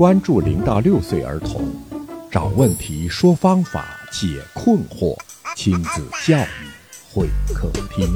[0.00, 1.62] 关注零到六岁儿童，
[2.30, 5.14] 找问题，说方法，解困惑，
[5.54, 6.70] 亲子教育
[7.12, 8.06] 会客厅。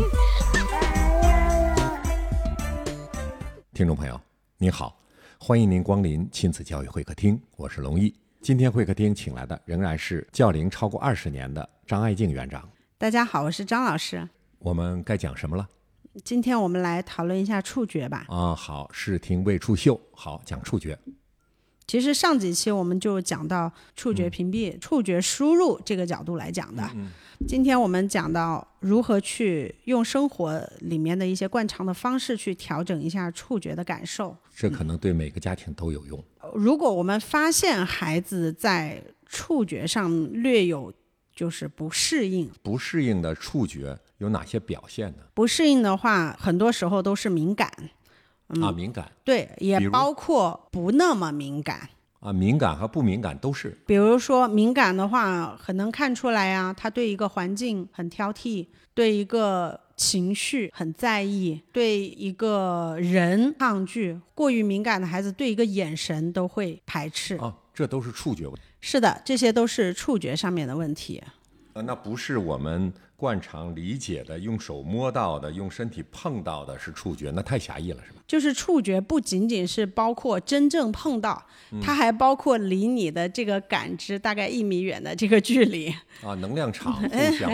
[3.74, 4.18] 听众朋友，
[4.56, 4.98] 您好，
[5.38, 8.14] 欢迎您光临亲子教育会客厅，我是龙毅。
[8.40, 12.66] 今天会客厅请来的仍然是教龄超过二十年的张爱静园长。
[12.96, 14.26] 大家好，我是张老师。
[14.58, 15.68] 我们该讲什么了？
[16.24, 18.24] 今天我们来讨论一下触觉吧。
[18.30, 20.98] 啊，好，视听未触嗅，好，讲触觉。
[21.86, 26.82] 其实上几期我们就讲到触觉屏蔽、触觉输入这个角度来讲的。
[27.46, 34.34] 今天我们讲到如何去用生活里面的一些惯常的方式去调整一下触觉的感受。
[34.54, 36.24] 这可能对每个家庭都有用。
[36.54, 40.92] 如果我们发现孩子在触觉上略有
[41.34, 45.24] 就是不适应，不适应的触觉有哪些表现呢？
[45.34, 47.70] 不适应的话，很多时候都是敏感。
[48.48, 49.10] 啊，敏感。
[49.24, 51.88] 对，也包括不那么敏感。
[52.20, 53.76] 啊，敏感和不敏感都是。
[53.86, 64.18] 比如说敏感的话，很能看出来呀，他对一个环境很挑剔，对一个情绪很在意，对一个人抗拒。
[64.34, 67.36] 过于敏感的孩子，对一个眼神都会排斥。
[67.36, 68.62] 啊，这都是触觉问题。
[68.80, 71.22] 是的，这些都是触觉上面的问题。
[71.74, 72.90] 呃，那不是我们
[73.24, 78.20] 惯常理解的，用手摸到的，用身体碰到的是触觉，那太狭义了，是吧？
[78.26, 81.42] 就是触觉不仅仅是包括真正碰到，
[81.80, 85.88] 它还包括离你的这个感知大概一米远的这个距离。
[86.22, 87.08] 啊，能量场 互
[87.38, 87.50] 相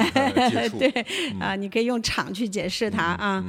[0.50, 0.78] 接触。
[0.78, 0.91] 对，
[1.38, 3.44] 啊，你可以用场去解释它啊。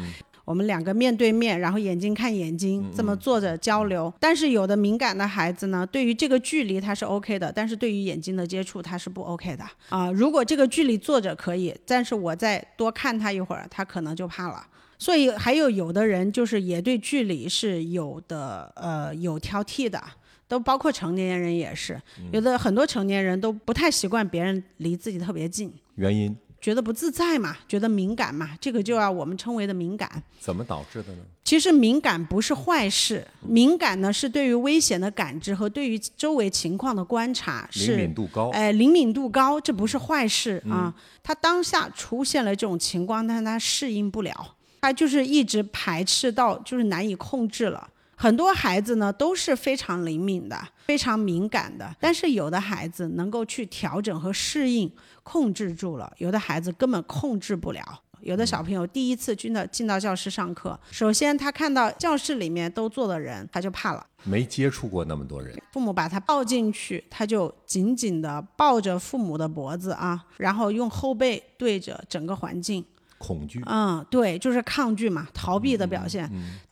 [0.51, 4.13] 我们两个面对面，然后眼睛看眼睛，这么坐着交流。
[4.19, 10.11] 但是有的敏感的孩子呢，对于这个距离他是 OK 的，但是对于眼睛的接触他是不 OK 的啊。
[10.11, 14.67] 如果这个距离坐着可以，但是我再多看他一会儿，他可能就怕了。
[14.99, 20.03] 所以还有有的人就是也对距离是有的，呃，有挑剔的，
[20.49, 21.97] 都包括成年人也是，
[22.33, 25.73] 有的很多成年人都不太习惯别人离自己特别近。
[25.95, 26.35] 原因？
[26.61, 30.21] 觉得不自在嘛，觉得敏感嘛，这个就要我们称为的敏感。
[30.39, 31.23] 怎么导致的呢？
[31.43, 38.49] 其实敏感不是坏事，敏感呢是对于危险的感知和对于周围情况的观察是灵敏度高。
[38.51, 40.93] 哎，灵敏度高，这不是坏事啊。
[41.23, 47.89] 他当下出现了这种情况，但是他适应不了，他就是一直排斥到就是难以控制了。
[48.21, 50.55] 很多孩子呢都是非常灵敏的，
[50.85, 54.91] 非常敏感的，但是有的孩子能够去调整和适应，
[55.23, 57.81] 控制住了；有的孩子根本控制不了。
[58.19, 65.59] 有的小朋友第一次进到进到教室上课，首先他看到教室里面都坐的人，他就怕了，没接触过那么多人。
[65.73, 72.85] 父母把他抱进去，他就紧紧地抱着父母的脖子啊，然后用后背对着整个环境。
[73.21, 76.27] 恐惧，嗯，对，就是抗拒嘛，逃避的表现。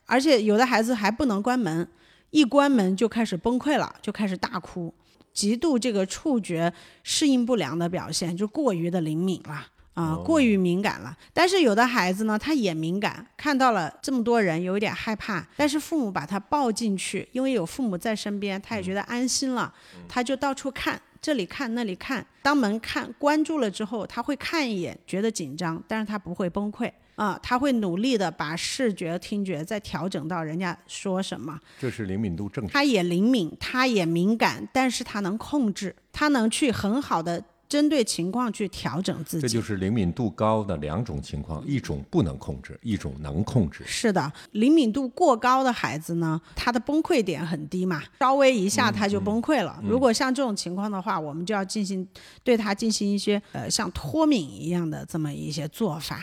[0.06, 1.88] 而且有的孩子还不能关门，
[2.32, 4.92] 一关门就开始崩溃了，就开始大哭，
[5.32, 6.74] 极度这个触觉
[7.04, 11.16] 适应不良的表现，就过于的灵敏了啊，过于敏感了。
[11.32, 19.72] 但是有的孩子呢，他也敏感，看到了这么多人，有一点害怕，但是父母把他抱进去，因为有父母在身边，他也觉得安心了，
[20.08, 21.00] 他就到处看。
[21.22, 31.60] 这里看那里看，当门看关住了之后，他会看一眼，觉得紧张，但是他不会崩溃啊，他会努力的把视觉、听觉再调整到人家说什么。
[31.78, 32.72] 这是灵敏度正常。
[32.72, 37.44] 他也灵敏，他也敏感，但是他能控制，他能去很好的。
[37.70, 43.84] 针对情况去调整自己，这就是灵敏度高的两种情况，一种不能控制，一种能控制。
[43.86, 49.80] 是的，灵敏度过高的孩子呢，他的崩溃点很低嘛，稍微一下他就崩溃了。
[49.84, 52.06] 如果像这种情况的话，我们就要进行
[52.44, 56.20] 对他进行一些呃像脱敏一样的这么一些做法。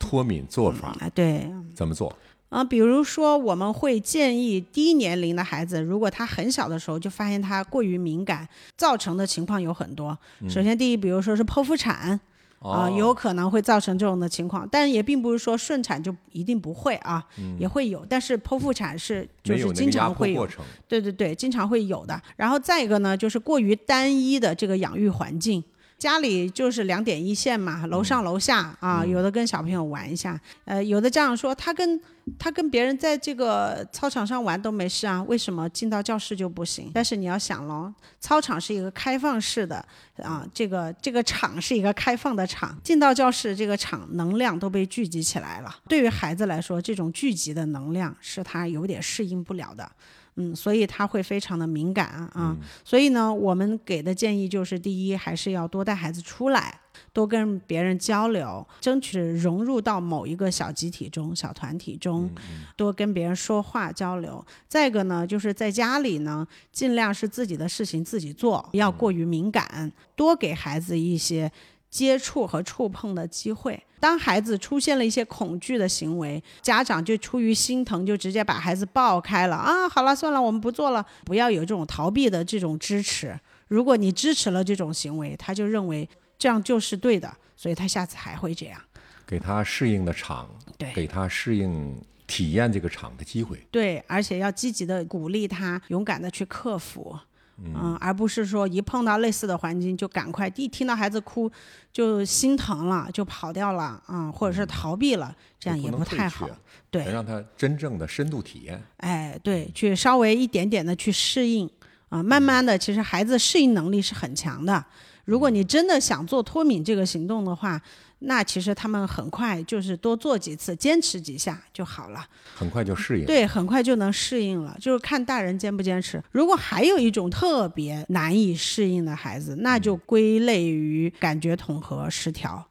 [0.00, 2.12] 脱敏做法啊，对，怎么做？
[2.48, 10.18] 啊，比如说，我们会建议低年龄的孩子，如果他很小的时候就发现他过于敏感，造成的情况有很多。
[10.48, 12.18] 首先，第一，比如说是剖腹产，
[12.60, 17.22] 啊，有可能会造成这种的情况，但也并不是说顺产就一定不会啊，
[17.58, 18.02] 也会有。
[18.08, 20.48] 但是剖腹产是就是经常会有，
[20.88, 22.18] 对对对，经常会有的。
[22.36, 25.62] 然后再一个呢，就是过于单一的这个养育环境。
[25.98, 32.00] 家里就是两点一线嘛，楼上楼下啊，有的跟小朋友玩一下，呃，有的家长说他跟
[32.38, 36.92] 他跟别人在这个操场上玩都没事啊，为什么进到教室就不行？
[36.94, 39.84] 但是你要想喽，操场是一个开放式的
[40.22, 49.90] 啊，这个这个场是一个开放的场，进到教室这个场能量都被聚集起来了，对于孩子来说，这种聚集的能量是他有点适应不了的。
[50.38, 56.80] 嗯，所以他会非常的敏感啊，所以呢，我们给的建议就是，第一，还是要多带孩子出来，
[57.12, 62.30] 多跟别人交流，争取融入到某一个小集体中、小团体中，
[62.76, 64.44] 多跟别人说话交流。
[64.68, 71.50] 再一个呢，就是在家里呢，尽量是自己的事情自己做，不要过于敏感，多给孩子一些。
[71.90, 73.82] 接触和触碰的机会。
[74.00, 79.88] 当孩子出现了一些恐惧的行为，家长就出于心疼，就直接把孩子抱开了啊！
[79.88, 81.04] 好了，算了，我们不做了。
[81.24, 83.38] 不要有这种逃避的这种支持。
[83.66, 86.08] 如果你支持了这种行为，他就认为
[86.38, 88.80] 这样就是对的，所以他下次还会这样。
[89.26, 90.48] 给他适应的场，
[90.78, 93.60] 对，给他适应体验这个场的机会。
[93.70, 97.18] 对，而且要积极的鼓励他，勇敢的去克服。
[97.64, 101.50] 嗯，而不是说一碰到类似的环境就赶快一听到孩子哭
[101.92, 106.48] 就心疼了就跑掉了啊，或者是逃避了，这样也不太好。
[106.90, 108.82] 对，让他真正的深度体验。
[108.98, 111.68] 哎，对，去稍微一点点的去适应
[112.08, 114.84] 啊，慢慢的，其实孩子适应能力是很强的。
[115.24, 117.80] 如果你真的想做脱敏这个行动的话。
[118.20, 123.24] 那其实他们很快就是多做几次，坚持几下就好了，很快就适应。
[123.24, 126.22] 对，很快就能适应了，就是看大人坚不坚持。
[126.32, 132.66] 如果还有一种特别难以适应的孩子，那就归类于感觉统合失调，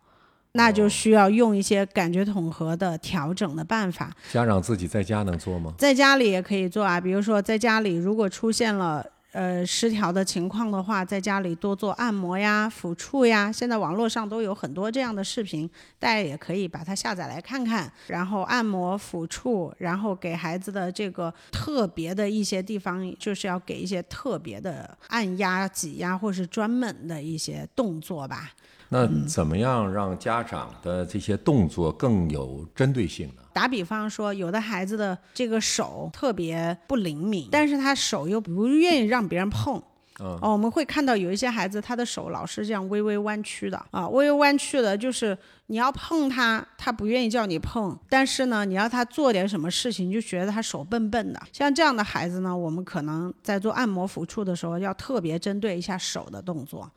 [0.52, 4.12] 那就需要用一些感觉统合的调整的办法。
[4.34, 5.74] 家长自己在家能做吗？
[5.78, 9.06] 在家里也可以做啊，比如说在家里如果出现了。
[9.38, 13.52] 呃，失调的情况的话，在家里多做按摩呀、抚触呀。
[13.52, 15.70] 现在网络上都有很多这样的视频，
[16.00, 17.92] 大家也可以把它下载来看看。
[18.08, 28.50] 然后按摩、抚触，然后给孩子的这个特别的一些地方，就是要给一些特别的按压、挤压，或是专门的一些动作吧。
[28.90, 33.44] 那怎么样让家长的这些动作更有针对性呢？
[33.54, 39.82] 打比方说，有的孩子的这个手特别不灵敏，但是他手又不愿意让别人碰。
[40.20, 45.38] 哦，我们会看到有一些孩子，他的手老是这样微微弯曲的啊，微微弯曲的，就是
[45.68, 51.40] 你要碰他，他不愿意叫你碰，但是呢，你要他做点什么事情，就觉得他手笨笨的。
[51.54, 56.90] 像这样的孩子呢，我们可能在做按摩抚触的时候，要特别针对一下手的动作。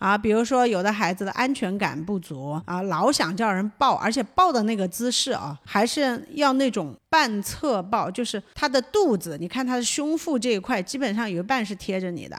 [0.00, 12.36] 啊，比如说有的孩子的安全感不足啊，老想叫人抱，而且抱的那个姿势啊，还是要那种半侧抱，就是他的肚子，你看他的胸腹这一块，基本上有一半是贴着你的。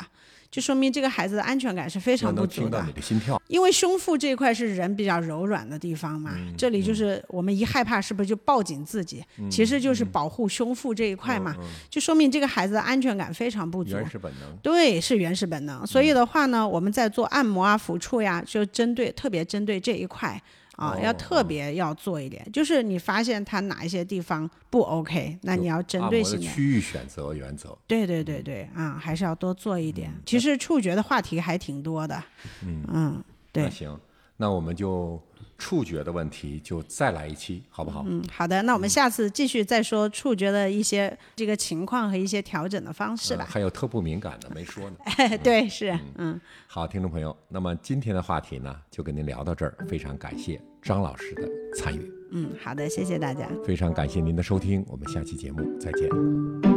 [0.52, 2.84] 就说明这个孩子的安全感是非常不足的。
[2.86, 3.42] 你的心跳。
[3.48, 11.56] 因为胸腹这一块是人比较柔软的地方嘛，这里就是我们一害怕是不是就抱紧自己，其实就是保护胸腹这一块嘛，
[11.90, 13.92] 就说明这个孩子的安全感非常不足。
[13.96, 14.58] 原始本能。
[14.58, 15.88] 对，是原始本能。
[15.88, 20.42] 所以的话呢，我们在做按摩啊、抚触呀，就针对特别针对这一块。
[20.78, 27.78] 啊，要特别要做一点，就是你发现他哪一些地方不 OK，那你要针对性的区域选择原则。
[27.88, 30.12] 对对对对，啊，还是要多做一点。
[30.26, 32.24] 其实触觉的话题还挺多的。
[32.64, 33.64] 嗯嗯，对。
[33.66, 34.00] 那行，
[34.38, 35.22] 那我们就。
[35.62, 38.04] 触觉的问题就再来一期，好不好？
[38.08, 38.60] 嗯，好的。
[38.64, 43.46] 那我们下次继续再说触觉的一些这个情况和一些调整的方式吧。
[43.48, 44.98] 还有特不敏感的没说呢。
[45.44, 46.42] 对，是，嗯。
[46.66, 49.78] 好，听众朋友，那么今天的话题呢，就跟您聊到这儿。
[49.88, 51.48] 非常感谢张老师的
[51.78, 52.12] 参与。
[52.32, 53.48] 嗯，好的，谢谢大家。
[53.64, 56.71] 非常感谢您的收听，我们下期节目再见。